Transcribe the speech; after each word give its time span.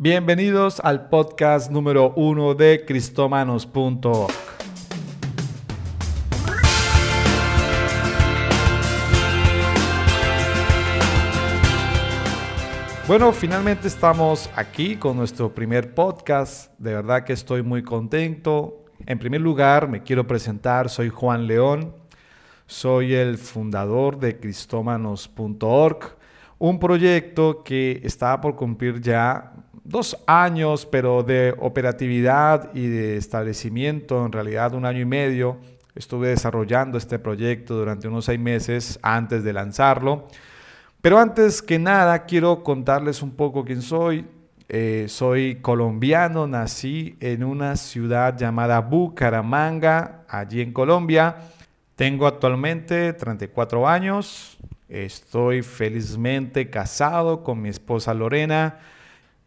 Bienvenidos 0.00 0.78
al 0.78 1.08
podcast 1.08 1.72
número 1.72 2.12
uno 2.14 2.54
de 2.54 2.84
cristomanos.org. 2.86 4.32
Bueno, 13.08 13.32
finalmente 13.32 13.88
estamos 13.88 14.48
aquí 14.54 14.94
con 14.94 15.16
nuestro 15.16 15.52
primer 15.52 15.92
podcast. 15.92 16.72
De 16.78 16.94
verdad 16.94 17.24
que 17.24 17.32
estoy 17.32 17.64
muy 17.64 17.82
contento. 17.82 18.84
En 19.04 19.18
primer 19.18 19.40
lugar, 19.40 19.88
me 19.88 20.04
quiero 20.04 20.28
presentar. 20.28 20.90
Soy 20.90 21.08
Juan 21.08 21.48
León. 21.48 21.92
Soy 22.68 23.14
el 23.14 23.36
fundador 23.36 24.20
de 24.20 24.38
cristomanos.org, 24.38 26.16
un 26.60 26.78
proyecto 26.78 27.64
que 27.64 28.00
está 28.04 28.40
por 28.40 28.54
cumplir 28.54 29.00
ya 29.00 29.54
dos 29.88 30.18
años, 30.26 30.86
pero 30.86 31.22
de 31.22 31.54
operatividad 31.58 32.74
y 32.74 32.86
de 32.86 33.16
establecimiento, 33.16 34.24
en 34.24 34.32
realidad 34.32 34.74
un 34.74 34.84
año 34.84 35.00
y 35.00 35.06
medio. 35.06 35.58
Estuve 35.94 36.28
desarrollando 36.28 36.98
este 36.98 37.18
proyecto 37.18 37.74
durante 37.74 38.06
unos 38.06 38.26
seis 38.26 38.38
meses 38.38 38.98
antes 39.02 39.42
de 39.42 39.52
lanzarlo. 39.52 40.26
Pero 41.00 41.18
antes 41.18 41.62
que 41.62 41.78
nada, 41.78 42.26
quiero 42.26 42.62
contarles 42.62 43.22
un 43.22 43.32
poco 43.32 43.64
quién 43.64 43.82
soy. 43.82 44.26
Eh, 44.68 45.06
soy 45.08 45.56
colombiano, 45.56 46.46
nací 46.46 47.16
en 47.20 47.42
una 47.42 47.74
ciudad 47.76 48.36
llamada 48.36 48.80
Bucaramanga, 48.80 50.24
allí 50.28 50.60
en 50.60 50.74
Colombia. 50.74 51.36
Tengo 51.96 52.26
actualmente 52.26 53.14
34 53.14 53.88
años. 53.88 54.58
Estoy 54.88 55.62
felizmente 55.62 56.68
casado 56.68 57.42
con 57.42 57.62
mi 57.62 57.70
esposa 57.70 58.12
Lorena 58.12 58.78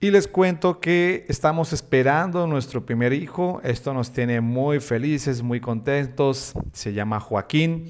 y 0.04 0.10
les 0.10 0.28
cuento 0.28 0.80
que 0.80 1.26
estamos 1.30 1.74
esperando 1.74 2.48
nuestro 2.48 2.84
primer 2.84 3.14
hijo. 3.14 3.62
Esto 3.64 3.94
nos 3.94 4.12
tiene 4.12 4.42
muy 4.42 4.80
felices, 4.80 5.44
muy 5.44 5.60
contentos. 5.60 6.54
Se 6.74 6.92
llama 6.92 7.20
Joaquín. 7.20 7.86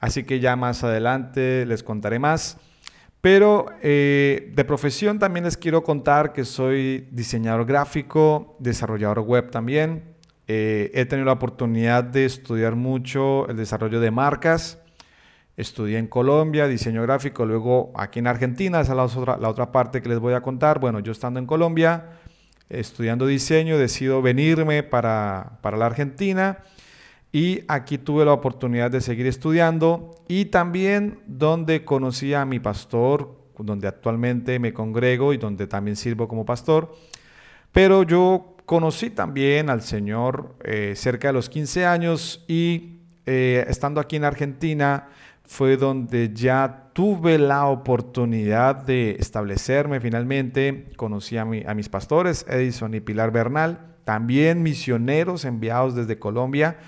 Así 0.00 0.24
que 0.24 0.40
ya 0.40 0.56
más 0.56 0.82
adelante 0.82 1.64
les 1.64 1.84
contaré 1.84 2.18
más. 2.18 2.58
Pero 3.20 3.66
eh, 3.80 4.52
de 4.56 4.64
profesión 4.64 5.20
también 5.20 5.44
les 5.44 5.56
quiero 5.56 5.84
contar 5.84 6.32
que 6.32 6.44
soy 6.44 7.06
diseñador 7.12 7.64
gráfico, 7.64 8.56
desarrollador 8.58 9.20
web 9.20 9.52
también. 9.52 10.16
Eh, 10.48 10.90
he 10.94 11.06
tenido 11.06 11.26
la 11.26 11.32
oportunidad 11.32 12.02
de 12.02 12.24
estudiar 12.24 12.74
mucho 12.74 13.48
el 13.48 13.56
desarrollo 13.56 14.00
de 14.00 14.10
marcas 14.10 14.80
Estudié 15.56 15.98
en 15.98 16.06
Colombia 16.06 16.68
diseño 16.68 17.02
gráfico, 17.02 17.46
luego 17.46 17.92
aquí 17.96 18.18
en 18.18 18.26
Argentina, 18.26 18.80
esa 18.80 18.92
es 18.92 18.96
la 18.96 19.04
otra, 19.04 19.36
la 19.38 19.48
otra 19.48 19.72
parte 19.72 20.02
que 20.02 20.08
les 20.10 20.18
voy 20.18 20.34
a 20.34 20.42
contar. 20.42 20.80
Bueno, 20.80 21.00
yo 21.00 21.12
estando 21.12 21.40
en 21.40 21.46
Colombia, 21.46 22.10
estudiando 22.68 23.26
diseño, 23.26 23.78
decido 23.78 24.20
venirme 24.20 24.82
para, 24.82 25.58
para 25.62 25.78
la 25.78 25.86
Argentina 25.86 26.58
y 27.32 27.60
aquí 27.68 27.98
tuve 27.98 28.24
la 28.24 28.32
oportunidad 28.32 28.90
de 28.90 29.00
seguir 29.00 29.26
estudiando 29.26 30.22
y 30.28 30.46
también 30.46 31.20
donde 31.26 31.84
conocí 31.84 32.34
a 32.34 32.44
mi 32.44 32.60
pastor, 32.60 33.36
donde 33.58 33.88
actualmente 33.88 34.58
me 34.58 34.72
congrego 34.72 35.32
y 35.32 35.38
donde 35.38 35.66
también 35.66 35.96
sirvo 35.96 36.28
como 36.28 36.44
pastor. 36.44 36.94
Pero 37.72 38.02
yo 38.02 38.56
conocí 38.64 39.10
también 39.10 39.70
al 39.70 39.82
Señor 39.82 40.56
eh, 40.64 40.94
cerca 40.96 41.28
de 41.28 41.34
los 41.34 41.48
15 41.48 41.86
años 41.86 42.44
y 42.48 43.00
eh, 43.26 43.64
estando 43.68 44.00
aquí 44.00 44.16
en 44.16 44.24
Argentina, 44.24 45.08
fue 45.46 45.76
donde 45.76 46.32
ya 46.34 46.90
tuve 46.92 47.38
la 47.38 47.66
oportunidad 47.66 48.76
de 48.76 49.16
establecerme 49.18 50.00
finalmente. 50.00 50.86
Conocí 50.96 51.36
a, 51.36 51.42
a, 51.42 51.74
mis 51.74 51.88
pastores, 51.88 52.44
Edison 52.48 52.94
y 52.94 53.00
Pilar 53.00 53.30
Bernal, 53.30 53.94
también 54.04 54.62
misioneros 54.62 55.44
enviados 55.44 55.94
desde 55.94 56.18
Colombia. 56.18 56.78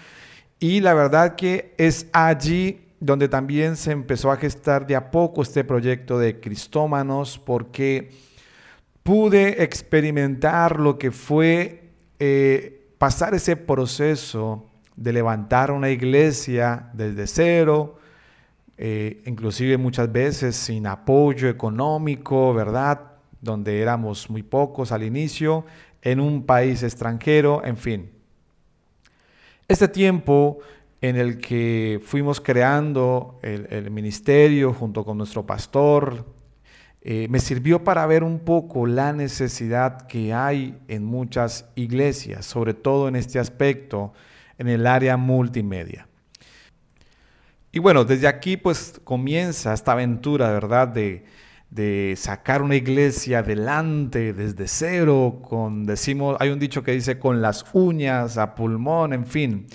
Y 0.58 0.80
la 0.80 0.94
verdad 0.94 1.36
que 1.36 1.74
es 1.78 2.08
allí 2.12 2.88
donde 3.00 3.28
también 3.28 3.76
se 3.76 3.92
empezó 3.92 4.32
a 4.32 4.36
gestar 4.36 4.86
de 4.86 4.97
a 4.97 5.10
poco 5.10 5.42
este 5.42 5.62
proyecto 5.62 6.18
de 6.18 6.41
Cristómanos, 6.41 7.38
porque 7.38 8.10
pude 9.02 9.62
experimentar 9.62 10.80
lo 10.80 10.98
que 10.98 11.10
fue 11.10 11.92
eh, 12.18 12.92
pasar 12.98 13.34
ese 13.34 13.56
proceso 13.56 14.68
de 14.97 15.12
levantar 15.12 15.70
una 15.70 15.91
iglesia 15.91 16.91
desde 16.92 17.28
cero, 17.28 17.98
eh, 18.78 19.22
inclusive 19.27 19.77
muchas 19.77 20.11
veces 20.11 20.55
sin 20.55 20.87
apoyo 20.87 21.49
económico, 21.49 22.55
¿verdad? 22.55 23.00
Donde 23.41 23.83
éramos 23.83 24.31
muy 24.31 24.44
pocos 24.44 24.93
al 24.93 25.03
inicio, 25.03 25.65
en 26.00 26.21
un 26.21 26.44
país 26.44 26.84
extranjero, 26.84 27.65
en 27.65 27.77
fin. 27.77 28.11
Este 29.66 29.89
tiempo 29.89 30.61
en 31.00 31.16
el 31.16 31.39
que 31.39 32.00
fuimos 32.05 32.41
creando 32.41 33.39
el, 33.43 33.91
ministerio 33.91 34.72
junto 34.72 35.05
con 35.05 35.19
nuestro 35.19 35.45
pastor, 35.45 36.25
eh, 37.03 37.27
me 37.31 37.39
sirvió 37.39 37.84
para 37.84 38.06
ver 38.06 38.25
un 38.25 38.41
poco 38.41 38.87
la 38.87 39.12
necesidad 39.12 40.06
que 40.06 40.33
hay 40.33 40.78
en 40.89 41.05
muchas 41.05 41.69
iglesias, 41.77 42.47
sobre 42.47 42.75
todo 42.75 43.09
en 43.09 43.16
este 43.16 43.39
aspecto, 43.39 44.12
en 44.56 44.69
el 44.69 44.87
área 44.87 45.16
multimedia. 45.16 46.07
Y 47.70 47.78
bueno, 47.78 48.04
desde 48.04 48.28
aquí 48.28 48.56
pues 48.56 49.00
comienza 49.04 49.74
esta 49.74 49.92
aventura, 49.92 50.50
¿verdad? 50.50 50.88
De, 50.88 51.24
de 51.70 52.14
sacar 52.16 52.62
una 52.62 52.76
iglesia 52.76 53.40
adelante 53.40 54.32
desde 54.32 54.68
cero, 54.68 55.40
con, 55.42 55.84
decimos, 55.84 56.36
hay 56.40 56.50
un 56.50 56.58
dicho 56.58 56.82
que 56.82 56.92
dice 56.92 57.18
con 57.18 57.42
las 57.42 57.66
uñas, 57.72 58.38
a 58.38 58.54
pulmón, 58.54 59.12
en 59.12 59.26
fin. 59.26 59.66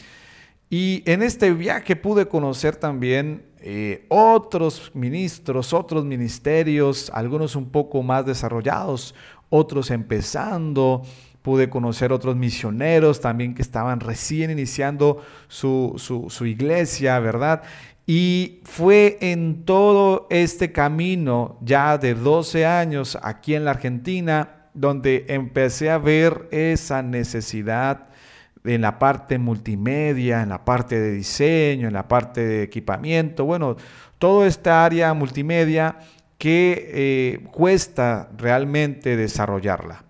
Y 0.69 1.03
en 1.05 1.21
este 1.21 1.53
viaje 1.53 1.95
pude 1.95 2.27
conocer 2.27 2.75
también 2.75 3.45
eh, 3.59 4.05
otros 4.09 4.91
ministros, 4.95 5.71
otros 5.71 6.03
ministerios, 6.03 7.11
algunos 7.13 7.55
un 7.55 7.69
poco 7.69 8.01
más 8.01 8.25
desarrollados, 8.25 9.13
otros 9.49 9.91
empezando, 9.91 11.03
pude 11.43 11.69
conocer 11.69 12.11
otros 12.11 12.35
misioneros 12.35 13.21
también 13.21 13.53
que 13.53 13.61
estaban 13.61 13.99
recién 13.99 14.49
iniciando 14.49 15.21
su, 15.47 15.93
su, 15.97 16.45
iglesia, 16.45 17.19
¿verdad? 17.19 17.61
Y 18.07 18.61
fue 18.63 19.17
en 19.21 19.65
todo 19.65 20.25
este 20.29 20.71
camino, 20.71 21.57
ya 21.61 21.97
de 21.97 22.15
12 22.15 22.65
años 22.65 23.17
aquí 23.21 23.55
en 23.55 23.65
la 23.65 23.71
Argentina, 23.71 24.69
donde 24.73 25.25
empecé 25.27 25.91
a 25.91 25.97
ver 25.97 26.47
esa 26.51 27.03
necesidad 27.03 28.07
en 28.63 28.81
la 28.81 28.97
parte 28.97 29.37
multimedia, 29.37 30.41
en 30.41 30.49
la 30.49 30.63
parte 30.63 30.99
de 30.99 31.11
diseño, 31.11 31.87
en 31.87 31.93
la 31.93 32.07
parte 32.07 32.41
de 32.41 32.63
equipamiento, 32.63 33.43
bueno, 33.43 33.75
toda 34.17 34.47
esta 34.47 34.85
área 34.85 35.13
multimedia 35.13 35.97
que 36.37 36.89
eh, 36.93 37.47
cuesta 37.51 38.29
realmente 38.37 39.17
desarrollarla. 39.17 40.03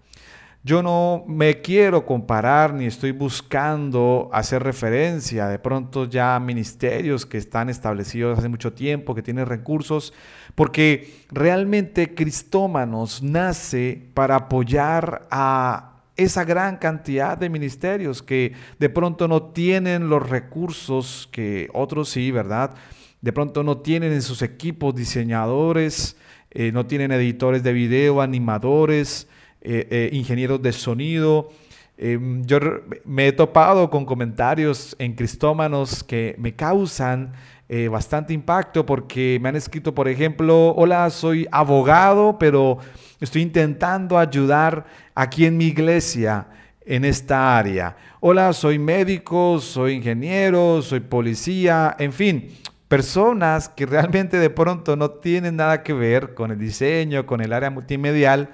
Yo 0.65 0.81
no 0.81 1.25
me 1.27 1.59
quiero 1.59 2.05
comparar 2.05 2.73
ni 2.73 2.85
estoy 2.85 3.11
buscando 3.11 4.29
hacer 4.31 4.63
referencia 4.63 5.49
de 5.49 5.59
pronto 5.59 6.05
ya 6.05 6.37
a 6.37 6.39
ministerios 6.39 7.25
que 7.25 7.37
están 7.37 7.69
establecidos 7.69 8.39
hace 8.39 8.47
mucho 8.47 8.71
tiempo, 8.71 9.13
que 9.13 9.21
tienen 9.21 9.45
recursos, 9.45 10.13
porque 10.55 11.25
realmente 11.29 12.15
Cristómanos 12.15 13.21
nace 13.21 14.07
para 14.13 14.37
apoyar 14.37 15.27
a 15.31 15.95
esa 16.15 16.45
gran 16.45 16.77
cantidad 16.77 17.37
de 17.37 17.49
ministerios 17.49 18.23
que 18.23 18.53
de 18.79 18.89
pronto 18.89 19.27
no 19.27 19.43
tienen 19.51 20.07
los 20.07 20.29
recursos 20.29 21.27
que 21.33 21.67
otros 21.73 22.07
sí, 22.07 22.31
¿verdad? 22.31 22.73
De 23.19 23.33
pronto 23.33 23.63
no 23.63 23.79
tienen 23.79 24.13
en 24.13 24.21
sus 24.21 24.41
equipos 24.41 24.95
diseñadores, 24.95 26.15
eh, 26.51 26.71
no 26.71 26.85
tienen 26.85 27.11
editores 27.11 27.63
de 27.63 27.73
video, 27.73 28.21
animadores, 28.21 29.27
eh, 29.65 29.87
eh, 29.89 30.09
ingenieros 30.11 30.61
de 30.61 30.73
sonido. 30.73 31.49
Em, 31.97 32.43
yo 32.45 32.59
me 33.05 33.27
he 33.27 33.31
topado 33.31 33.89
con 33.89 34.05
comentarios 34.05 34.93
en 34.99 35.13
Cristómanos 35.13 36.03
que 36.03 36.35
me 36.37 36.53
causan 36.53 37.31
eh, 37.69 37.87
bastante 37.87 38.33
impacto 38.33 38.85
porque 38.85 39.39
me 39.41 39.47
han 39.47 39.55
escrito, 39.55 39.95
por 39.95 40.09
ejemplo, 40.09 40.75
hola, 40.75 41.09
soy 41.09 41.47
abogado, 41.49 42.37
pero 42.37 42.79
estoy 43.21 43.41
intentando 43.41 44.17
ayudar 44.17 44.85
aquí 45.15 45.45
en 45.45 45.55
mi 45.55 45.67
iglesia 45.67 46.47
en 46.85 47.05
esta 47.05 47.57
área. 47.57 47.95
Hola, 48.19 48.51
soy 48.51 48.77
médico, 48.77 49.61
soy 49.61 49.93
ingeniero, 49.93 50.81
soy 50.81 50.99
policía, 50.99 51.95
en 51.97 52.11
fin, 52.11 52.49
personas 52.89 53.69
que 53.69 53.85
realmente 53.85 54.37
de 54.37 54.49
pronto 54.49 54.97
no 54.97 55.09
tienen 55.09 55.55
nada 55.55 55.83
que 55.83 55.93
ver 55.93 56.33
con 56.33 56.51
el 56.51 56.59
diseño, 56.59 57.25
con 57.25 57.39
el 57.39 57.53
área 57.53 57.69
multimedial, 57.69 58.49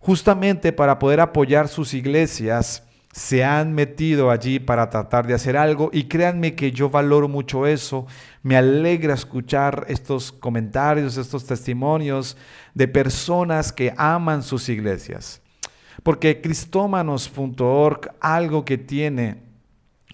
justamente 0.00 0.72
para 0.72 0.98
poder 0.98 1.20
apoyar 1.20 1.68
sus 1.68 1.94
iglesias, 1.94 2.82
se 3.12 3.44
han 3.44 3.72
metido 3.72 4.30
allí 4.30 4.60
para 4.60 4.88
tratar 4.88 5.26
de 5.26 5.34
hacer 5.34 5.56
algo 5.56 5.90
y 5.92 6.04
créanme 6.04 6.54
que 6.54 6.70
yo 6.72 6.90
valoro 6.90 7.28
mucho 7.28 7.66
eso. 7.66 8.06
Me 8.42 8.56
alegra 8.56 9.14
escuchar 9.14 9.84
estos 9.88 10.30
comentarios, 10.30 11.16
estos 11.16 11.44
testimonios 11.44 12.36
de 12.74 12.86
personas 12.86 13.72
que 13.72 13.92
aman 13.96 14.42
sus 14.42 14.68
iglesias. 14.68 15.42
Porque 16.02 16.40
cristómanos.org 16.40 18.12
algo 18.20 18.64
que 18.64 18.78
tiene 18.78 19.42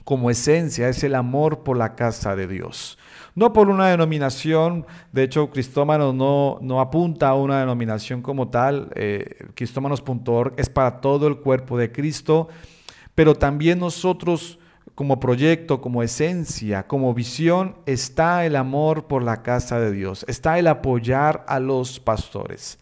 como 0.05 0.31
esencia 0.31 0.89
es 0.89 1.05
el 1.05 1.15
amor 1.15 1.65
por 1.65 1.77
la 1.77 1.95
casa 1.97 2.35
de 2.35 2.47
Dios. 2.47 2.99
No 3.37 3.53
por 3.53 3.69
una 3.69 3.89
denominación, 3.89 4.87
de 5.13 5.25
hecho 5.25 5.51
Cristómanos 5.51 6.15
no, 6.15 6.81
apunta 6.81 7.29
a 7.29 7.35
una 7.35 7.61
denominación 7.61 8.23
como 8.23 8.49
tal, 8.49 8.91
eh, 8.95 9.47
cristómanos.org 9.55 10.55
es 10.57 10.71
para 10.71 11.03
todo 11.03 11.29
el 11.29 11.37
cuerpo 11.37 11.77
de 11.77 11.93
Cristo, 11.93 12.49
pero 13.15 13.35
también 13.35 13.79
nosotros 13.79 14.59
como 14.95 15.21
proyecto, 15.21 15.83
como 15.83 16.03
esencia, 16.03 16.87
como 16.87 17.13
visión, 17.13 17.77
está 17.85 18.47
el 18.47 18.57
amor 18.57 19.07
por 19.07 19.23
la 19.23 19.43
casa 19.43 19.79
de 19.79 19.93
Dios, 19.93 20.25
está 20.29 20.59
el 20.59 20.67
apoyar 20.67 21.45
a 21.47 21.61
los 21.61 22.01
pastores. 22.01 22.79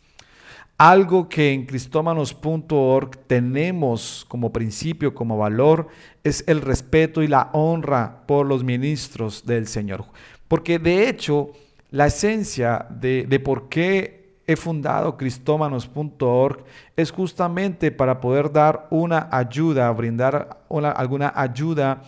Algo 0.78 1.28
que 1.28 1.52
en 1.52 1.66
cristómanos.org 1.66 3.16
tenemos 3.26 4.24
como 4.28 4.52
principio, 4.52 5.14
como 5.14 5.36
valor, 5.36 5.88
es 6.22 6.44
el 6.46 6.60
respeto 6.60 7.22
y 7.22 7.28
la 7.28 7.50
honra 7.52 8.24
por 8.26 8.46
los 8.46 8.62
ministros 8.62 9.46
del 9.46 9.68
Señor. 9.68 10.04
Porque 10.48 10.78
de 10.78 11.08
hecho, 11.08 11.50
la 11.90 12.06
esencia 12.06 12.86
de, 12.90 13.40
por 13.44 13.68
qué 13.68 14.38
he 14.46 14.56
fundado 14.56 15.16
cristómanos.org 15.16 16.64
es 16.96 17.10
justamente 17.10 17.90
para 17.90 18.20
poder 18.20 18.52
dar 18.52 18.88
una 18.90 19.28
ayuda, 19.30 19.90
brindar 19.92 20.60
alguna 20.68 21.32
ayuda 21.34 22.02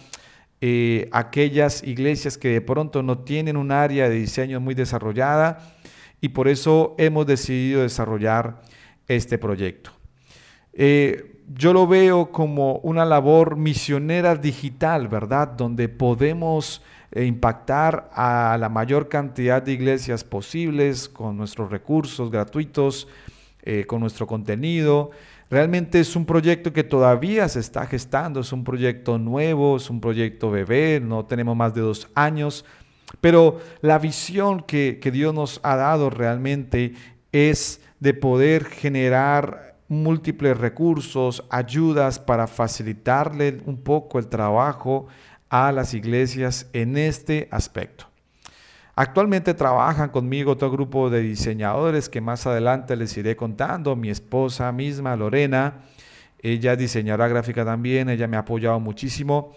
eh, 0.60 1.08
a 1.12 1.20
aquellas 1.20 1.82
iglesias 1.82 2.36
que 2.36 2.48
de 2.48 2.60
pronto 2.60 3.02
no 3.02 3.18
tienen 3.18 3.56
un 3.56 3.70
área 3.70 4.08
de 4.08 4.16
diseño 4.16 4.60
muy 4.60 4.74
desarrollada 4.74 5.58
y 6.20 6.30
por 6.30 6.48
eso 6.48 6.94
hemos 6.98 7.26
decidido 7.26 7.82
desarrollar 7.82 8.62
este 9.06 9.38
proyecto. 9.38 9.92
Eh, 10.72 11.42
yo 11.54 11.72
lo 11.72 11.86
veo 11.86 12.32
como 12.32 12.78
una 12.78 13.04
labor 13.04 13.56
misionera 13.56 14.34
digital, 14.34 15.08
¿verdad? 15.08 15.48
Donde 15.48 15.88
podemos 15.88 16.82
e 17.12 17.24
impactar 17.24 18.10
a 18.12 18.56
la 18.58 18.68
mayor 18.68 19.08
cantidad 19.08 19.62
de 19.62 19.72
iglesias 19.72 20.24
posibles 20.24 21.08
con 21.08 21.36
nuestros 21.36 21.70
recursos 21.70 22.30
gratuitos, 22.30 23.08
eh, 23.62 23.84
con 23.86 24.00
nuestro 24.00 24.26
contenido. 24.26 25.10
Realmente 25.50 26.00
es 26.00 26.16
un 26.16 26.26
proyecto 26.26 26.72
que 26.72 26.84
todavía 26.84 27.48
se 27.48 27.60
está 27.60 27.86
gestando, 27.86 28.40
es 28.40 28.52
un 28.52 28.64
proyecto 28.64 29.18
nuevo, 29.18 29.76
es 29.76 29.90
un 29.90 30.00
proyecto 30.00 30.50
bebé, 30.50 31.00
no 31.00 31.24
tenemos 31.24 31.56
más 31.56 31.72
de 31.74 31.82
dos 31.82 32.08
años, 32.14 32.64
pero 33.20 33.60
la 33.80 33.98
visión 33.98 34.60
que, 34.60 34.98
que 35.00 35.10
Dios 35.10 35.32
nos 35.32 35.60
ha 35.62 35.76
dado 35.76 36.10
realmente 36.10 36.94
es 37.30 37.80
de 38.00 38.12
poder 38.14 38.64
generar 38.64 39.76
múltiples 39.88 40.58
recursos, 40.58 41.44
ayudas 41.48 42.18
para 42.18 42.46
facilitarle 42.46 43.60
un 43.66 43.76
poco 43.78 44.18
el 44.18 44.26
trabajo 44.26 45.06
a 45.48 45.72
las 45.72 45.94
iglesias 45.94 46.68
en 46.72 46.96
este 46.96 47.48
aspecto. 47.50 48.06
Actualmente 48.94 49.52
trabajan 49.52 50.08
conmigo 50.08 50.52
otro 50.52 50.70
grupo 50.70 51.10
de 51.10 51.20
diseñadores 51.20 52.08
que 52.08 52.22
más 52.22 52.46
adelante 52.46 52.96
les 52.96 53.14
iré 53.18 53.36
contando. 53.36 53.94
Mi 53.94 54.08
esposa 54.08 54.72
misma, 54.72 55.14
Lorena, 55.16 55.82
ella 56.38 56.72
es 56.72 56.78
diseñadora 56.78 57.28
gráfica 57.28 57.64
también, 57.64 58.08
ella 58.08 58.26
me 58.26 58.38
ha 58.38 58.40
apoyado 58.40 58.80
muchísimo. 58.80 59.52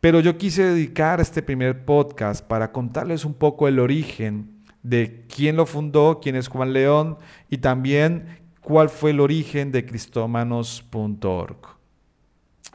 Pero 0.00 0.20
yo 0.20 0.36
quise 0.36 0.62
dedicar 0.62 1.20
este 1.20 1.42
primer 1.42 1.86
podcast 1.86 2.46
para 2.46 2.70
contarles 2.70 3.24
un 3.24 3.32
poco 3.32 3.66
el 3.66 3.78
origen 3.78 4.62
de 4.82 5.24
quién 5.26 5.56
lo 5.56 5.64
fundó, 5.64 6.20
quién 6.22 6.36
es 6.36 6.48
Juan 6.48 6.74
León 6.74 7.16
y 7.48 7.58
también 7.58 8.40
cuál 8.60 8.90
fue 8.90 9.12
el 9.12 9.20
origen 9.20 9.72
de 9.72 9.86
cristómanos.org. 9.86 11.76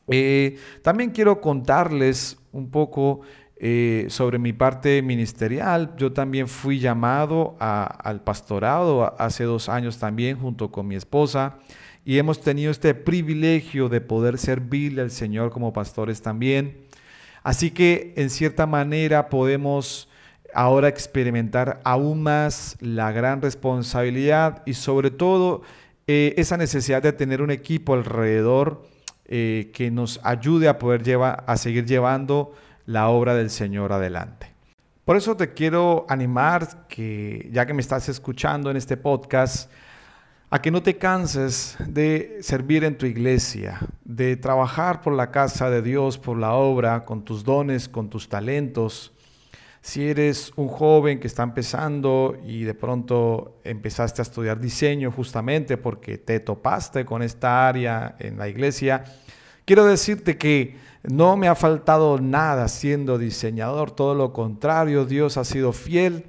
Eh, 0.07 0.57
también 0.81 1.11
quiero 1.11 1.39
contarles 1.39 2.40
un 2.51 2.69
poco 2.69 3.21
eh, 3.57 4.07
sobre 4.09 4.39
mi 4.39 4.53
parte 4.53 5.01
ministerial. 5.01 5.93
Yo 5.97 6.11
también 6.11 6.47
fui 6.47 6.79
llamado 6.79 7.55
al 7.59 8.23
pastorado 8.23 9.13
hace 9.19 9.43
dos 9.43 9.69
años 9.69 9.99
también 9.99 10.39
junto 10.39 10.71
con 10.71 10.87
mi 10.87 10.95
esposa 10.95 11.59
y 12.03 12.17
hemos 12.17 12.41
tenido 12.41 12.71
este 12.71 12.95
privilegio 12.95 13.87
de 13.87 14.01
poder 14.01 14.37
servirle 14.37 15.03
al 15.03 15.11
Señor 15.11 15.51
como 15.51 15.73
pastores 15.73 16.21
también. 16.21 16.87
Así 17.43 17.71
que 17.71 18.13
en 18.17 18.29
cierta 18.29 18.65
manera 18.65 19.29
podemos 19.29 20.09
ahora 20.53 20.87
experimentar 20.87 21.81
aún 21.83 22.23
más 22.23 22.77
la 22.81 23.11
gran 23.11 23.41
responsabilidad 23.41 24.63
y 24.65 24.73
sobre 24.73 25.11
todo 25.11 25.61
eh, 26.07 26.33
esa 26.37 26.57
necesidad 26.57 27.01
de 27.03 27.13
tener 27.13 27.41
un 27.41 27.51
equipo 27.51 27.93
alrededor 27.93 28.81
eh, 29.33 29.71
que 29.73 29.89
nos 29.89 30.19
ayude 30.23 30.67
a 30.67 30.77
poder 30.77 31.03
llevar, 31.03 31.45
a 31.47 31.55
seguir 31.55 31.85
llevando 31.85 32.53
la 32.85 33.07
obra 33.07 33.33
del 33.33 33.49
Señor 33.49 33.93
adelante. 33.93 34.51
Por 35.05 35.15
eso 35.15 35.37
te 35.37 35.53
quiero 35.53 36.05
animar 36.09 36.85
que, 36.89 37.49
ya 37.49 37.65
que 37.65 37.73
me 37.73 37.79
estás 37.79 38.09
escuchando 38.09 38.69
en 38.69 38.75
este 38.75 38.97
podcast, 38.97 39.71
a 40.49 40.61
que 40.61 40.69
no 40.69 40.83
te 40.83 40.97
canses 40.97 41.77
de 41.87 42.39
servir 42.41 42.83
en 42.83 42.97
tu 42.97 43.05
iglesia, 43.05 43.79
de 44.03 44.35
trabajar 44.35 44.99
por 44.99 45.13
la 45.13 45.31
casa 45.31 45.69
de 45.69 45.81
Dios, 45.81 46.17
por 46.17 46.37
la 46.37 46.51
obra, 46.51 47.05
con 47.05 47.23
tus 47.23 47.45
dones, 47.45 47.87
con 47.87 48.09
tus 48.09 48.27
talentos, 48.27 49.13
si 49.81 50.07
eres 50.07 50.53
un 50.55 50.67
joven 50.67 51.19
que 51.19 51.27
está 51.27 51.41
empezando 51.41 52.37
y 52.45 52.63
de 52.63 52.75
pronto 52.75 53.59
empezaste 53.63 54.21
a 54.21 54.23
estudiar 54.23 54.59
diseño 54.59 55.11
justamente 55.11 55.75
porque 55.77 56.19
te 56.19 56.39
topaste 56.39 57.03
con 57.03 57.23
esta 57.23 57.67
área 57.67 58.15
en 58.19 58.37
la 58.37 58.47
iglesia, 58.47 59.03
quiero 59.65 59.85
decirte 59.85 60.37
que 60.37 60.77
no 61.03 61.35
me 61.35 61.47
ha 61.47 61.55
faltado 61.55 62.19
nada 62.19 62.67
siendo 62.67 63.17
diseñador, 63.17 63.89
todo 63.89 64.13
lo 64.13 64.33
contrario, 64.33 65.05
Dios 65.05 65.37
ha 65.37 65.43
sido 65.43 65.73
fiel 65.73 66.25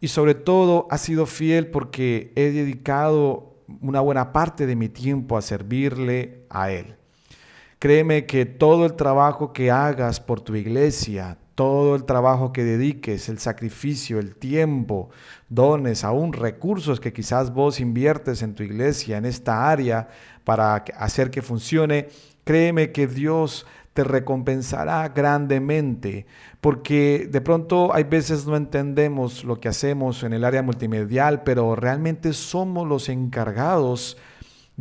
y 0.00 0.08
sobre 0.08 0.34
todo 0.34 0.86
ha 0.90 0.98
sido 0.98 1.26
fiel 1.26 1.66
porque 1.68 2.32
he 2.36 2.52
dedicado 2.52 3.56
una 3.80 4.00
buena 4.00 4.32
parte 4.32 4.66
de 4.66 4.76
mi 4.76 4.88
tiempo 4.88 5.36
a 5.36 5.42
servirle 5.42 6.44
a 6.50 6.70
Él. 6.70 6.96
Créeme 7.80 8.26
que 8.26 8.46
todo 8.46 8.86
el 8.86 8.94
trabajo 8.94 9.52
que 9.52 9.72
hagas 9.72 10.20
por 10.20 10.40
tu 10.40 10.54
iglesia, 10.54 11.38
todo 11.62 11.94
el 11.94 12.02
trabajo 12.02 12.52
que 12.52 12.64
dediques, 12.64 13.28
el 13.28 13.38
sacrificio, 13.38 14.18
el 14.18 14.34
tiempo, 14.34 15.10
dones, 15.48 16.02
aún 16.02 16.32
recursos 16.32 16.98
que 16.98 17.12
quizás 17.12 17.54
vos 17.54 17.78
inviertes 17.78 18.42
en 18.42 18.56
tu 18.56 18.64
iglesia, 18.64 19.16
en 19.16 19.26
esta 19.26 19.70
área, 19.70 20.08
para 20.42 20.74
hacer 20.96 21.30
que 21.30 21.40
funcione, 21.40 22.08
créeme 22.42 22.90
que 22.90 23.06
Dios 23.06 23.64
te 23.92 24.02
recompensará 24.02 25.08
grandemente, 25.10 26.26
porque 26.60 27.28
de 27.30 27.40
pronto 27.40 27.94
hay 27.94 28.02
veces 28.02 28.44
no 28.44 28.56
entendemos 28.56 29.44
lo 29.44 29.60
que 29.60 29.68
hacemos 29.68 30.24
en 30.24 30.32
el 30.32 30.42
área 30.42 30.64
multimedial, 30.64 31.44
pero 31.44 31.76
realmente 31.76 32.32
somos 32.32 32.88
los 32.88 33.08
encargados 33.08 34.16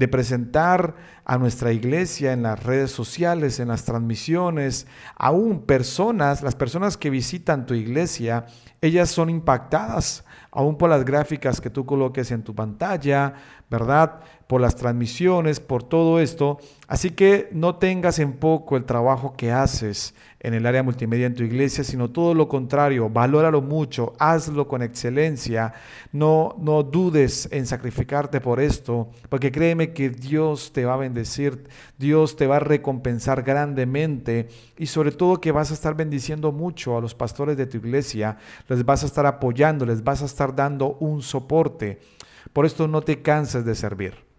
de 0.01 0.07
presentar 0.07 0.95
a 1.25 1.37
nuestra 1.37 1.71
iglesia 1.71 2.33
en 2.33 2.41
las 2.41 2.63
redes 2.63 2.89
sociales, 2.89 3.59
en 3.59 3.67
las 3.67 3.85
transmisiones, 3.85 4.87
aún 5.15 5.61
personas, 5.67 6.41
las 6.41 6.55
personas 6.55 6.97
que 6.97 7.11
visitan 7.11 7.67
tu 7.67 7.75
iglesia, 7.75 8.47
ellas 8.81 9.11
son 9.11 9.29
impactadas 9.29 10.25
aún 10.49 10.75
por 10.75 10.89
las 10.89 11.05
gráficas 11.05 11.61
que 11.61 11.69
tú 11.69 11.85
coloques 11.85 12.31
en 12.31 12.43
tu 12.43 12.55
pantalla, 12.55 13.35
¿verdad? 13.69 14.21
Por 14.51 14.59
las 14.59 14.75
transmisiones, 14.75 15.61
por 15.61 15.81
todo 15.81 16.19
esto. 16.19 16.59
Así 16.85 17.11
que 17.11 17.47
no 17.53 17.75
tengas 17.75 18.19
en 18.19 18.33
poco 18.33 18.75
el 18.75 18.83
trabajo 18.83 19.33
que 19.37 19.49
haces 19.49 20.13
en 20.41 20.53
el 20.53 20.65
área 20.65 20.83
multimedia 20.83 21.25
en 21.25 21.35
tu 21.35 21.43
iglesia, 21.43 21.85
sino 21.85 22.09
todo 22.09 22.33
lo 22.33 22.49
contrario, 22.49 23.09
valóralo 23.09 23.61
mucho, 23.61 24.11
hazlo 24.19 24.67
con 24.67 24.81
excelencia, 24.81 25.73
no, 26.11 26.57
no 26.59 26.83
dudes 26.83 27.47
en 27.53 27.65
sacrificarte 27.65 28.41
por 28.41 28.59
esto, 28.59 29.07
porque 29.29 29.53
créeme 29.53 29.93
que 29.93 30.09
Dios 30.09 30.73
te 30.73 30.83
va 30.83 30.95
a 30.95 30.97
bendecir, 30.97 31.63
Dios 31.97 32.35
te 32.35 32.45
va 32.45 32.57
a 32.57 32.59
recompensar 32.59 33.43
grandemente 33.43 34.49
y 34.77 34.87
sobre 34.87 35.13
todo 35.13 35.39
que 35.39 35.53
vas 35.53 35.71
a 35.71 35.75
estar 35.75 35.95
bendiciendo 35.95 36.51
mucho 36.51 36.97
a 36.97 37.01
los 37.01 37.15
pastores 37.15 37.55
de 37.55 37.67
tu 37.67 37.77
iglesia, 37.77 38.35
les 38.67 38.83
vas 38.83 39.03
a 39.03 39.05
estar 39.05 39.25
apoyando, 39.25 39.85
les 39.85 40.03
vas 40.03 40.21
a 40.21 40.25
estar 40.25 40.53
dando 40.53 40.97
un 40.99 41.21
soporte. 41.21 42.01
Por 42.51 42.65
esto 42.65 42.89
no 42.89 43.01
te 43.01 43.21
canses 43.21 43.63
de 43.63 43.75
servir. 43.75 44.30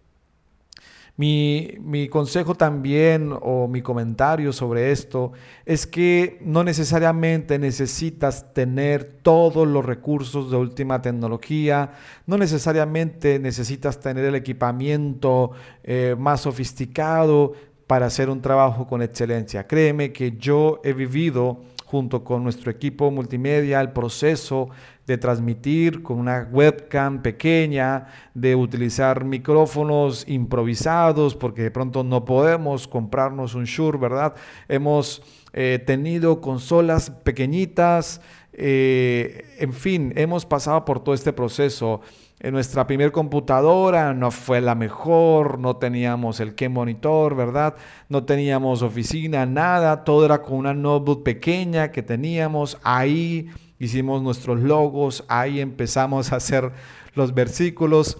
Mi, 1.15 1.75
mi, 1.79 2.07
consejo 2.07 2.55
también 2.55 3.31
o 3.39 3.67
mi 3.67 3.83
comentario 3.83 4.51
sobre 4.51 4.91
esto 4.91 5.31
es 5.63 5.85
que 5.85 6.39
no 6.41 6.63
necesariamente 6.63 7.59
necesitas 7.59 8.51
tener 8.55 9.03
todos 9.21 9.67
los 9.67 9.85
recursos 9.85 10.49
de 10.49 10.57
última 10.57 11.03
tecnología, 11.03 11.91
no 12.25 12.39
necesariamente 12.39 13.37
necesitas 13.37 13.99
tener 13.99 14.25
el 14.25 14.33
equipamiento 14.33 15.51
eh, 15.83 16.15
más 16.17 16.41
sofisticado 16.41 17.53
para 17.85 18.07
hacer 18.07 18.27
un 18.27 18.41
trabajo 18.41 18.87
con 18.87 19.03
excelencia. 19.03 19.67
Créeme 19.67 20.11
que 20.13 20.31
yo 20.37 20.81
he 20.83 20.93
vivido 20.93 21.61
junto 21.93 22.23
con 22.23 22.41
nuestro 22.41 22.71
equipo 22.71 23.11
multimedia 23.11 23.79
el 23.79 23.91
proceso 23.91 24.69
de 25.05 25.19
transmitir 25.19 26.01
con 26.01 26.17
una 26.17 26.49
webcam 26.51 27.21
pequeña, 27.21 28.07
de 28.33 28.55
utilizar 28.55 29.23
micrófonos 29.23 30.27
improvisados, 30.27 31.35
porque 31.35 31.61
de 31.61 31.69
pronto 31.69 32.03
no 32.03 32.25
podemos 32.25 32.87
comprarnos 32.87 33.53
un 33.53 33.65
Shure, 33.65 33.99
¿verdad? 33.99 34.33
Hemos 34.67 35.21
eh, 35.53 35.83
tenido 35.85 36.41
consolas 36.41 37.11
pequeñitas, 37.11 38.21
eh, 38.53 39.45
en 39.59 39.73
fin, 39.73 40.13
hemos 40.15 40.47
pasado 40.47 40.85
por 40.85 40.99
todo 40.99 41.13
este 41.13 41.31
proceso. 41.31 42.01
En 42.43 42.51
nuestra 42.51 42.85
primer 42.85 43.13
computadora 43.13 44.13
no 44.13 44.29
fue 44.29 44.59
la 44.59 44.75
mejor, 44.75 45.59
no 45.59 45.77
teníamos 45.77 46.41
el 46.41 46.55
que 46.55 46.67
monitor, 46.67 47.37
¿verdad? 47.37 47.75
No 48.09 48.25
teníamos 48.25 48.81
oficina, 48.81 49.45
nada, 49.45 50.03
todo 50.03 50.25
era 50.25 50.41
con 50.41 50.57
una 50.57 50.73
notebook 50.73 51.23
pequeña 51.23 51.91
que 51.93 52.03
teníamos. 52.03 52.77
Ahí 52.83 53.47
hicimos 53.79 54.21
nuestros 54.21 54.59
logos, 54.59 55.23
ahí 55.29 55.61
empezamos 55.61 56.33
a 56.33 56.35
hacer 56.35 56.73
los 57.15 57.33
versículos. 57.33 58.17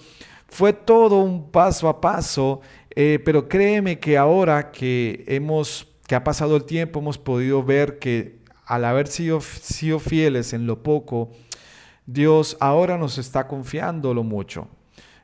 Fue 0.48 0.72
todo 0.72 1.20
un 1.20 1.52
paso 1.52 1.90
a 1.90 2.00
paso, 2.00 2.62
eh, 2.96 3.20
pero 3.26 3.50
créeme 3.50 4.00
que 4.00 4.18
ahora 4.18 4.72
que 4.72 5.26
hemos, 5.28 5.90
que 6.08 6.16
ha 6.16 6.24
pasado 6.24 6.56
el 6.56 6.64
tiempo, 6.64 7.02
hemos 7.02 7.18
podido 7.18 7.62
ver 7.62 8.00
que 8.00 8.40
al 8.66 8.86
haber 8.86 9.08
sido, 9.08 9.42
sido 9.42 10.00
fieles 10.00 10.54
en 10.54 10.66
lo 10.66 10.82
poco, 10.82 11.32
Dios 12.06 12.58
ahora 12.60 12.98
nos 12.98 13.18
está 13.18 13.48
confiando 13.48 14.14
lo 14.14 14.24
mucho. 14.24 14.68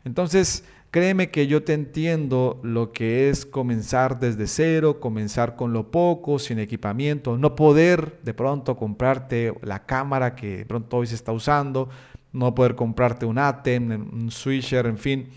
Entonces, 0.05 0.63
créeme 0.91 1.29
que 1.29 1.47
yo 1.47 1.63
te 1.63 1.73
entiendo 1.73 2.59
lo 2.63 2.91
que 2.91 3.29
es 3.29 3.45
comenzar 3.45 4.19
desde 4.19 4.47
cero, 4.47 4.99
comenzar 4.99 5.55
con 5.55 5.73
lo 5.73 5.91
poco, 5.91 6.39
sin 6.39 6.59
equipamiento, 6.59 7.37
no 7.37 7.55
poder 7.55 8.19
de 8.23 8.33
pronto 8.33 8.77
comprarte 8.77 9.53
la 9.61 9.85
cámara 9.85 10.35
que 10.35 10.57
de 10.57 10.65
pronto 10.65 10.97
hoy 10.97 11.07
se 11.07 11.15
está 11.15 11.31
usando, 11.31 11.89
no 12.31 12.55
poder 12.55 12.75
comprarte 12.75 13.25
un 13.25 13.37
ATEM, 13.37 14.09
un 14.13 14.31
switcher, 14.31 14.85
en 14.85 14.97
fin. 14.97 15.29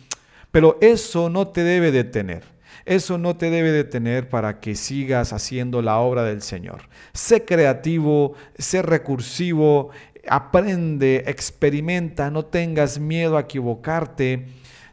Pero 0.50 0.78
eso 0.80 1.28
no 1.28 1.48
te 1.48 1.64
debe 1.64 1.90
detener. 1.90 2.44
Eso 2.84 3.16
no 3.16 3.36
te 3.36 3.50
debe 3.50 3.70
detener 3.70 4.28
para 4.28 4.58
que 4.58 4.74
sigas 4.74 5.32
haciendo 5.32 5.82
la 5.82 5.98
obra 5.98 6.24
del 6.24 6.42
Señor. 6.42 6.82
Sé 7.12 7.44
creativo, 7.44 8.34
sé 8.58 8.82
recursivo, 8.82 9.90
aprende, 10.28 11.24
experimenta, 11.26 12.30
no 12.30 12.44
tengas 12.44 12.98
miedo 12.98 13.36
a 13.36 13.42
equivocarte. 13.42 14.46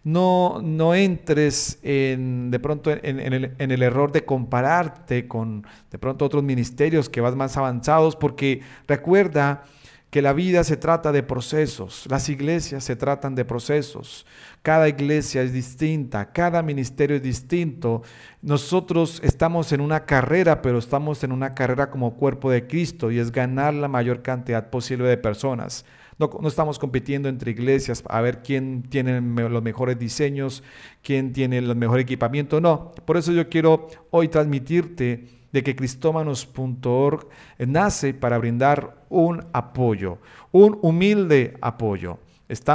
No, 0.03 0.61
no 0.63 0.95
entres 0.95 1.77
en, 1.83 2.51
de 2.51 2.59
pronto 2.59 2.89
en, 2.89 3.19
el, 3.19 3.53
en, 3.57 3.71
el, 3.71 3.83
error 3.83 4.13
de 4.13 4.23
compararte 4.23 5.27
con 5.27 5.67
de 5.91 5.99
pronto 5.99 6.23
otros 6.23 6.41
ministerios 6.41 7.09
que 7.09 7.19
vas 7.19 7.35
más 7.35 7.57
avanzados, 7.57 8.15
porque 8.15 8.61
recuerda 8.87 9.65
que 10.09 10.21
la 10.23 10.33
vida 10.33 10.63
se 10.63 10.75
trata 10.75 11.11
de 11.11 11.21
procesos, 11.21 12.05
las 12.09 12.29
iglesias 12.29 12.83
se 12.83 12.95
tratan 12.95 13.35
de 13.35 13.45
procesos, 13.45 14.25
cada 14.63 14.89
iglesia 14.89 15.43
es 15.43 15.53
distinta, 15.53 16.31
cada 16.31 16.63
ministerio 16.63 17.17
es 17.17 17.21
distinto. 17.21 18.01
Nosotros 18.41 19.21
estamos 19.23 19.71
en 19.71 19.81
una 19.81 20.05
carrera, 20.05 20.61
pero 20.63 20.79
estamos 20.79 21.23
en 21.23 21.31
una 21.31 21.53
carrera 21.53 21.91
como 21.91 22.15
cuerpo 22.15 22.49
de 22.49 22.65
Cristo 22.65 23.11
y 23.11 23.19
es 23.19 23.31
ganar 23.31 23.73
la 23.75 23.87
mayor 23.87 24.23
cantidad 24.23 24.69
posible 24.71 25.07
de 25.07 25.17
personas. 25.17 25.85
No, 26.17 26.29
estamos 26.47 26.79
compitiendo 26.79 27.29
entre 27.29 27.51
iglesias 27.51 28.03
a 28.09 28.19
ver 28.19 28.41
quién 28.43 28.83
tiene 28.83 29.21
los 29.21 29.63
mejores 29.63 29.97
diseños, 29.97 30.63
quién 31.01 31.31
tiene 31.31 31.59
el 31.59 31.75
mejor 31.77 31.99
equipamiento. 31.99 32.59
No, 32.59 32.91
por 33.05 33.15
eso 33.15 33.31
yo 33.31 33.47
quiero 33.47 33.87
hoy 34.09 34.27
transmitirte 34.27 35.38
de 35.51 35.63
que 35.63 35.75
cristómanos.org 35.75 37.27
nace 37.59 38.13
para 38.13 38.37
brindar 38.37 39.05
un 39.09 39.43
apoyo, 39.53 40.19
un 40.51 40.77
humilde 40.81 41.55
apoyo. 41.61 42.19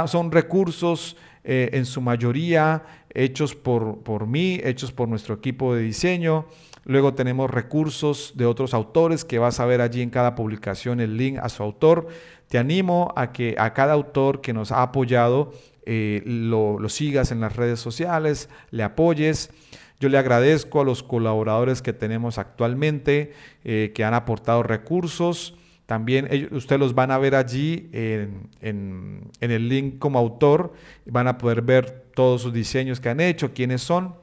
son 0.07 0.31
recursos 0.31 1.17
eh, 1.43 1.69
en 1.73 1.85
su 1.85 2.01
mayoría 2.01 2.83
hechos 3.15 3.55
por, 3.55 3.99
por 3.99 4.27
mí, 4.27 4.59
hechos 4.63 4.91
por 4.91 5.07
nuestro 5.07 5.35
equipo 5.35 5.73
de 5.73 5.83
diseño. 5.83 6.45
Luego 6.83 7.15
tenemos 7.15 7.49
recursos 7.49 8.33
de 8.35 8.45
otros 8.45 8.73
autores 8.73 9.25
que 9.25 9.39
vas 9.39 9.59
a 9.59 9.65
ver 9.65 9.81
allí 9.81 10.01
en 10.01 10.11
cada 10.11 10.35
publicación 10.35 10.99
el 10.99 11.17
link 11.17 11.39
a 11.41 11.49
su 11.49 11.63
autor. 11.63 12.07
Te 12.47 12.59
animo 12.59 13.13
a 13.15 13.31
que 13.31 13.55
a 13.57 13.73
cada 13.73 13.93
autor 13.93 14.41
que 14.41 14.53
nos 14.53 14.71
ha 14.71 14.83
apoyado 14.83 15.53
eh, 15.85 16.21
lo, 16.25 16.77
lo 16.77 16.89
sigas 16.89 17.31
en 17.31 17.39
las 17.39 17.55
redes 17.55 17.79
sociales, 17.79 18.49
le 18.69 18.83
apoyes. 18.83 19.49
Yo 19.99 20.09
le 20.09 20.17
agradezco 20.17 20.81
a 20.81 20.83
los 20.83 21.03
colaboradores 21.03 21.81
que 21.81 21.93
tenemos 21.93 22.37
actualmente, 22.37 23.33
eh, 23.63 23.91
que 23.95 24.03
han 24.03 24.13
aportado 24.13 24.61
recursos. 24.61 25.55
También 25.85 26.27
ellos, 26.31 26.51
ustedes 26.51 26.79
los 26.79 26.95
van 26.95 27.11
a 27.11 27.17
ver 27.17 27.35
allí 27.35 27.89
en, 27.93 28.49
en, 28.61 29.31
el 29.39 29.69
link 29.69 29.99
como 29.99 30.19
autor. 30.19 30.73
Van 31.05 31.27
a 31.27 31.37
poder 31.37 31.61
ver 31.61 32.07
todos 32.13 32.41
sus 32.41 32.53
diseños 32.53 32.99
que 32.99 33.09
han 33.09 33.19
hecho, 33.19 33.53
quiénes 33.53 33.81
son. 33.81 34.15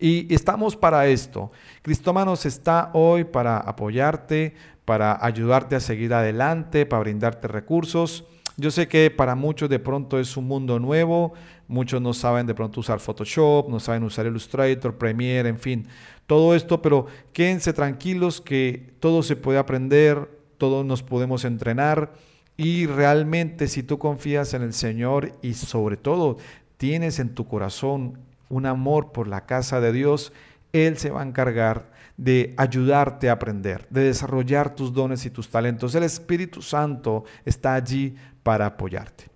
Y 0.00 0.32
estamos 0.32 0.76
para 0.76 1.06
esto. 1.06 1.50
Cristómanos 1.82 2.46
está 2.46 2.90
hoy 2.92 3.24
para 3.24 3.58
apoyarte, 3.58 4.54
para 4.84 5.24
ayudarte 5.24 5.76
a 5.76 5.80
seguir 5.80 6.12
adelante, 6.14 6.86
para 6.86 7.00
brindarte 7.00 7.48
recursos. 7.48 8.24
Yo 8.60 8.72
sé 8.72 8.88
que 8.88 9.08
para 9.12 9.36
muchos 9.36 9.70
de 9.70 9.78
pronto 9.78 10.18
es 10.18 10.36
un 10.36 10.48
mundo 10.48 10.80
nuevo, 10.80 11.32
muchos 11.68 12.02
no 12.02 12.12
saben 12.12 12.44
de 12.44 12.56
pronto 12.56 12.80
usar 12.80 12.98
Photoshop, 12.98 13.68
no 13.68 13.78
saben 13.78 14.02
usar 14.02 14.26
Illustrator, 14.26 14.96
Premiere, 14.98 15.48
en 15.48 15.58
fin, 15.58 15.86
todo 16.26 16.56
esto, 16.56 16.82
pero 16.82 17.06
quédense 17.32 17.72
tranquilos 17.72 18.40
que 18.40 18.94
todo 18.98 19.22
se 19.22 19.36
puede 19.36 19.60
aprender, 19.60 20.28
todos 20.58 20.84
nos 20.84 21.04
podemos 21.04 21.44
entrenar 21.44 22.12
y 22.56 22.86
realmente 22.86 23.68
si 23.68 23.84
tú 23.84 23.98
confías 23.98 24.52
en 24.54 24.62
el 24.62 24.72
Señor 24.72 25.30
y 25.40 25.54
sobre 25.54 25.96
todo 25.96 26.36
tienes 26.78 27.20
en 27.20 27.36
tu 27.36 27.46
corazón 27.46 28.18
un 28.48 28.66
amor 28.66 29.12
por 29.12 29.28
la 29.28 29.46
casa 29.46 29.80
de 29.80 29.92
Dios, 29.92 30.32
Él 30.72 30.98
se 30.98 31.10
va 31.10 31.22
a 31.22 31.26
encargar 31.26 31.92
de 32.18 32.52
ayudarte 32.56 33.30
a 33.30 33.34
aprender, 33.34 33.86
de 33.90 34.02
desarrollar 34.02 34.74
tus 34.74 34.92
dones 34.92 35.24
y 35.24 35.30
tus 35.30 35.48
talentos. 35.48 35.94
El 35.94 36.02
Espíritu 36.02 36.60
Santo 36.60 37.24
está 37.44 37.74
allí 37.74 38.16
para 38.42 38.66
apoyarte. 38.66 39.30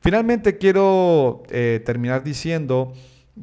Finalmente 0.00 0.58
quiero 0.58 1.44
eh, 1.50 1.80
terminar 1.86 2.24
diciendo 2.24 2.92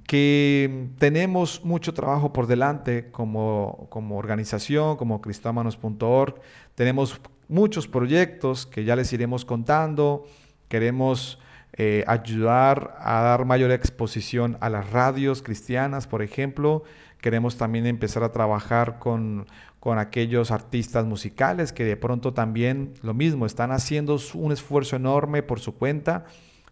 que 0.05 0.89
tenemos 0.97 1.63
mucho 1.63 1.93
trabajo 1.93 2.33
por 2.33 2.45
delante 2.45 3.09
como, 3.09 3.87
como 3.89 4.17
organización, 4.17 4.97
como 4.97 5.21
cristómanos.org. 5.21 6.35
Tenemos 6.75 7.21
muchos 7.47 7.87
proyectos 7.87 8.65
que 8.65 8.83
ya 8.83 8.97
les 8.97 9.13
iremos 9.13 9.45
contando. 9.45 10.25
Queremos 10.67 11.39
eh, 11.73 12.03
ayudar 12.05 12.97
a 12.99 13.21
dar 13.21 13.45
mayor 13.45 13.71
exposición 13.71 14.57
a 14.59 14.69
las 14.69 14.91
radios 14.91 15.41
cristianas, 15.41 16.05
por 16.05 16.21
ejemplo. 16.21 16.83
Queremos 17.23 17.55
también 17.55 17.85
empezar 17.85 18.21
a 18.21 18.33
trabajar 18.33 18.99
con, 18.99 19.45
con 19.79 19.97
aquellos 19.97 20.51
artistas 20.51 21.05
musicales 21.05 21.71
que 21.71 21.85
de 21.85 21.95
pronto 21.95 22.33
también 22.33 22.95
lo 23.01 23.13
mismo, 23.13 23.45
están 23.45 23.71
haciendo 23.71 24.19
un 24.33 24.51
esfuerzo 24.51 24.97
enorme 24.97 25.41
por 25.41 25.61
su 25.61 25.73
cuenta. 25.73 26.25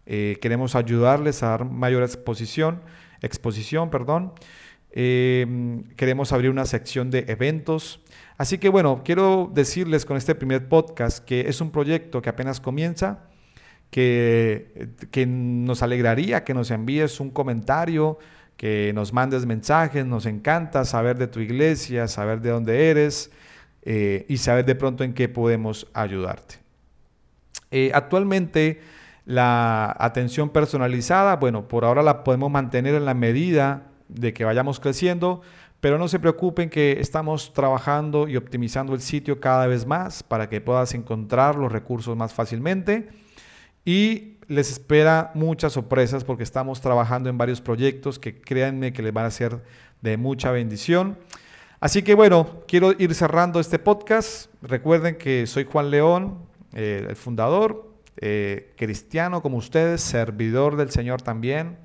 Eh, 0.04 0.36
queremos 0.42 0.74
ayudarles 0.74 1.42
a 1.42 1.48
dar 1.48 1.64
mayor 1.64 2.02
exposición, 2.02 2.82
exposición, 3.22 3.88
perdón. 3.88 4.34
Eh, 4.90 5.80
queremos 5.96 6.34
abrir 6.34 6.50
una 6.50 6.66
sección 6.66 7.10
de 7.10 7.24
eventos. 7.28 8.02
Así 8.36 8.58
que 8.58 8.68
bueno, 8.68 9.00
quiero 9.06 9.50
decirles 9.54 10.04
con 10.04 10.18
este 10.18 10.34
primer 10.34 10.68
podcast 10.68 11.24
que 11.24 11.48
es 11.48 11.62
un 11.62 11.70
proyecto 11.70 12.20
que 12.20 12.28
apenas 12.28 12.60
comienza, 12.60 13.30
que, 13.88 14.90
que 15.10 15.24
nos 15.24 15.82
alegraría 15.82 16.44
que 16.44 16.52
nos 16.52 16.70
envíes 16.70 17.20
un 17.20 17.30
comentario, 17.30 18.18
que 18.56 18.92
nos 18.94 19.12
mandes 19.12 19.46
mensajes, 19.46 20.06
nos 20.06 20.26
encanta 20.26 20.84
saber 20.84 21.18
de 21.18 21.26
tu 21.26 21.40
iglesia, 21.40 22.08
saber 22.08 22.40
de 22.40 22.50
dónde 22.50 22.90
eres 22.90 23.30
eh, 23.82 24.24
y 24.28 24.36
saber 24.36 24.64
de 24.64 24.74
pronto 24.74 25.04
en 25.04 25.14
qué 25.14 25.28
podemos 25.28 25.88
ayudarte. 25.94 26.56
Eh, 27.70 27.90
actualmente 27.94 28.80
la 29.24 29.94
atención 29.98 30.50
personalizada, 30.50 31.36
bueno, 31.36 31.68
por 31.68 31.84
ahora 31.84 32.02
la 32.02 32.24
podemos 32.24 32.50
mantener 32.50 32.94
en 32.94 33.04
la 33.04 33.14
medida 33.14 33.88
de 34.08 34.32
que 34.32 34.44
vayamos 34.44 34.80
creciendo, 34.80 35.42
pero 35.80 35.98
no 35.98 36.06
se 36.06 36.20
preocupen 36.20 36.70
que 36.70 37.00
estamos 37.00 37.52
trabajando 37.52 38.28
y 38.28 38.36
optimizando 38.36 38.94
el 38.94 39.00
sitio 39.00 39.40
cada 39.40 39.66
vez 39.66 39.86
más 39.86 40.22
para 40.22 40.48
que 40.48 40.60
puedas 40.60 40.94
encontrar 40.94 41.56
los 41.56 41.72
recursos 41.72 42.16
más 42.16 42.32
fácilmente 42.32 43.08
y 43.84 44.31
les 44.52 44.70
espera 44.70 45.30
muchas 45.34 45.72
sorpresas 45.72 46.24
porque 46.24 46.42
estamos 46.42 46.80
trabajando 46.82 47.30
en 47.30 47.38
varios 47.38 47.62
proyectos 47.62 48.18
que 48.18 48.38
créanme 48.40 48.92
que 48.92 49.02
les 49.02 49.12
van 49.12 49.24
a 49.24 49.30
ser 49.30 49.62
de 50.02 50.18
mucha 50.18 50.50
bendición. 50.50 51.16
Así 51.80 52.02
que 52.02 52.14
bueno, 52.14 52.62
quiero 52.68 52.92
ir 52.92 53.14
cerrando 53.14 53.60
este 53.60 53.78
podcast. 53.78 54.52
Recuerden 54.60 55.16
que 55.16 55.46
soy 55.46 55.64
Juan 55.64 55.90
León, 55.90 56.38
eh, 56.74 57.06
el 57.08 57.16
fundador, 57.16 57.94
eh, 58.18 58.74
cristiano 58.76 59.40
como 59.40 59.56
ustedes, 59.56 60.02
servidor 60.02 60.76
del 60.76 60.90
Señor 60.90 61.22
también. 61.22 61.78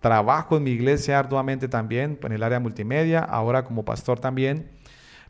Trabajo 0.00 0.56
en 0.56 0.64
mi 0.64 0.70
iglesia 0.70 1.20
arduamente 1.20 1.68
también 1.68 2.18
en 2.22 2.32
el 2.32 2.42
área 2.42 2.58
multimedia, 2.58 3.20
ahora 3.20 3.64
como 3.64 3.84
pastor 3.84 4.18
también. 4.18 4.70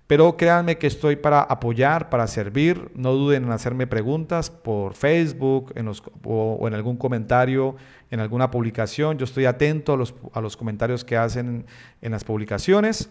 Pero 0.09 0.38
créanme 0.38 0.79
que 0.79 0.87
estoy 0.87 1.17
para 1.17 1.43
apoyar, 1.43 2.09
para 2.09 2.27
servir. 2.27 2.91
No 2.95 3.12
duden 3.12 3.45
en 3.45 3.53
hacerme 3.53 3.87
preguntas 3.87 4.49
por 4.49 4.95
Facebook 4.95 5.73
en 5.77 5.87
o, 6.25 6.67
en 6.67 6.73
algún 6.73 6.97
comentario, 6.97 7.77
en 8.11 8.21
alguna 8.21 8.50
publicación. 8.50 9.19
Yo 9.19 9.25
estoy 9.25 9.45
atento 9.45 9.93
a 9.93 9.97
los, 9.99 10.15
a 10.33 10.41
los 10.41 10.57
comentarios 10.57 11.05
que 11.05 11.19
hacen 11.19 11.67
en 12.00 12.11
las 12.11 12.25
publicaciones. 12.25 13.11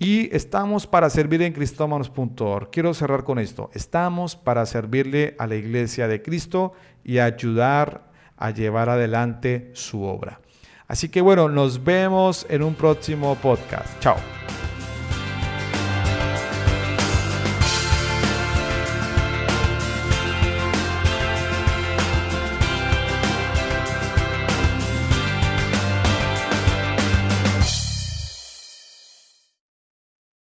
Y 0.00 0.34
estamos 0.34 0.88
para 0.88 1.08
servir 1.08 1.40
en 1.40 1.52
cristómanos.org. 1.52 2.68
Quiero 2.72 2.94
cerrar 2.94 3.22
con 3.22 3.38
esto. 3.38 3.70
Estamos 3.72 4.34
para 4.34 4.66
servirle 4.66 5.36
a 5.38 5.46
la 5.46 5.54
iglesia 5.54 6.08
de 6.08 6.20
Cristo 6.20 6.72
y 7.04 7.20
ayudar 7.20 8.10
a 8.36 8.50
llevar 8.50 8.88
adelante 8.88 9.70
su 9.74 10.02
obra. 10.02 10.40
Así 10.88 11.08
que 11.08 11.20
bueno, 11.20 11.48
nos 11.48 11.84
vemos 11.84 12.44
en 12.50 12.64
un 12.64 12.74
próximo 12.74 13.36
podcast. 13.36 14.00
Chao. 14.00 14.16